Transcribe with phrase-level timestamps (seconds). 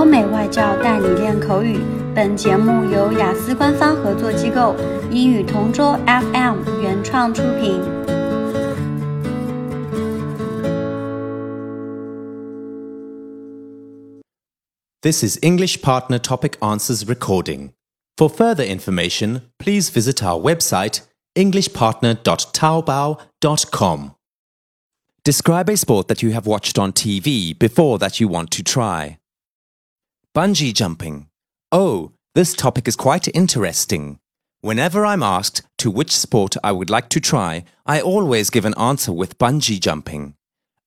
[0.00, 1.78] 欧美外教带你练口语。
[2.14, 4.74] 本节目由雅思官方合作机构
[5.10, 7.80] 英语同桌 FM 原创出品。
[15.02, 17.72] This is English Partner Topic Answers recording.
[18.16, 21.02] For further information, please visit our website
[21.36, 24.12] englishpartner.taobao.com.
[25.22, 29.18] Describe a sport that you have watched on TV before that you want to try.
[30.33, 31.27] Bungee jumping.
[31.73, 34.17] Oh, this topic is quite interesting.
[34.61, 38.73] Whenever I'm asked to which sport I would like to try, I always give an
[38.77, 40.35] answer with bungee jumping.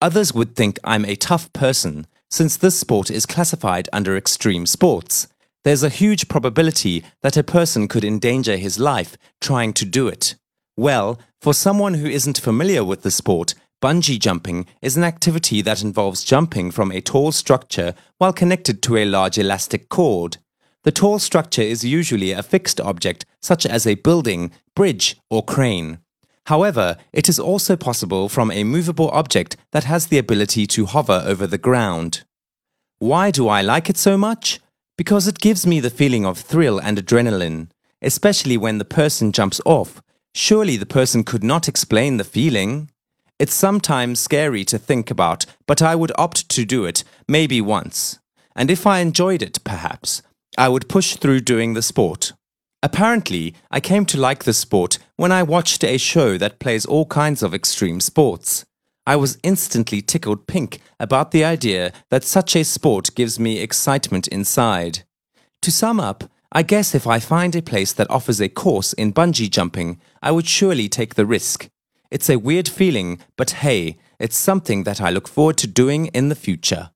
[0.00, 5.26] Others would think I'm a tough person since this sport is classified under extreme sports.
[5.64, 10.36] There's a huge probability that a person could endanger his life trying to do it.
[10.76, 15.82] Well, for someone who isn't familiar with the sport, Bungee jumping is an activity that
[15.82, 20.36] involves jumping from a tall structure while connected to a large elastic cord.
[20.84, 25.98] The tall structure is usually a fixed object such as a building, bridge, or crane.
[26.46, 31.20] However, it is also possible from a movable object that has the ability to hover
[31.26, 32.22] over the ground.
[33.00, 34.60] Why do I like it so much?
[34.96, 39.60] Because it gives me the feeling of thrill and adrenaline, especially when the person jumps
[39.64, 40.00] off.
[40.36, 42.91] Surely the person could not explain the feeling.
[43.38, 48.18] It's sometimes scary to think about, but I would opt to do it maybe once.
[48.54, 50.22] And if I enjoyed it, perhaps,
[50.58, 52.32] I would push through doing the sport.
[52.82, 57.06] Apparently, I came to like the sport when I watched a show that plays all
[57.06, 58.64] kinds of extreme sports.
[59.06, 64.28] I was instantly tickled pink about the idea that such a sport gives me excitement
[64.28, 65.04] inside.
[65.62, 69.12] To sum up, I guess if I find a place that offers a course in
[69.12, 71.68] bungee jumping, I would surely take the risk.
[72.12, 76.28] It's a weird feeling, but hey, it's something that I look forward to doing in
[76.28, 76.90] the future.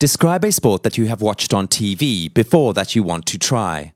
[0.00, 3.92] Describe a sport that you have watched on TV before that you want to try.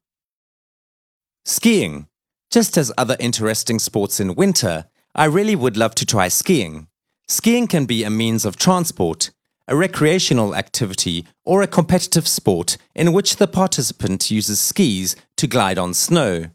[1.45, 2.07] Skiing.
[2.53, 6.87] Just as other interesting sports in winter, I really would love to try skiing.
[7.27, 9.33] Skiing can be a means of transport,
[9.69, 15.79] a recreational activity, or a competitive sport in which the participant uses skis to glide
[15.79, 16.47] on snow.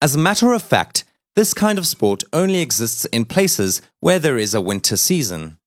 [0.00, 1.04] As a matter of fact,
[1.36, 5.58] this kind of sport only exists in places where there is a winter season.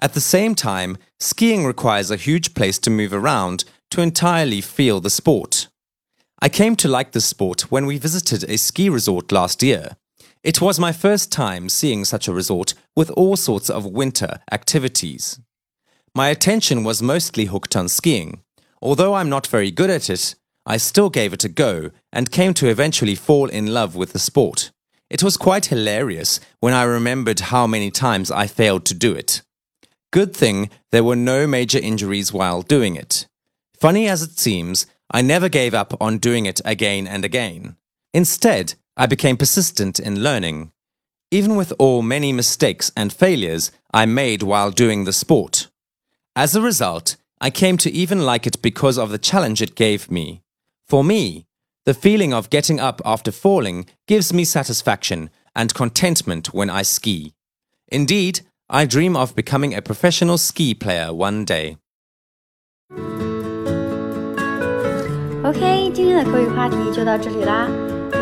[0.00, 5.00] At the same time, skiing requires a huge place to move around to entirely feel
[5.00, 5.68] the sport.
[6.40, 9.96] I came to like the sport when we visited a ski resort last year.
[10.44, 15.40] It was my first time seeing such a resort with all sorts of winter activities.
[16.16, 18.40] My attention was mostly hooked on skiing.
[18.80, 20.34] Although I'm not very good at it,
[20.64, 24.18] I still gave it a go and came to eventually fall in love with the
[24.18, 24.70] sport.
[25.10, 29.42] It was quite hilarious when I remembered how many times I failed to do it.
[30.10, 33.26] Good thing there were no major injuries while doing it.
[33.78, 37.76] Funny as it seems, I never gave up on doing it again and again.
[38.14, 40.72] Instead, I became persistent in learning.
[41.30, 45.68] Even with all many mistakes and failures I made while doing the sport.
[46.35, 50.09] As a result, I came to even like it because of the challenge it gave
[50.09, 50.41] me.
[50.87, 51.45] For me,
[51.85, 57.33] the feeling of getting up after falling gives me satisfaction and contentment when I ski.
[57.91, 61.77] Indeed, I dream of becoming a professional ski player one day.
[65.43, 67.67] OK，今天的口语话题就到这里啦。